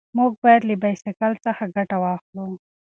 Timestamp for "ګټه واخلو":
1.75-2.47